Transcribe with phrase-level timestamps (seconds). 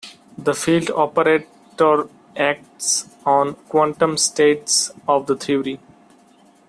[0.35, 5.77] The field operator acts on quantum states of the theory.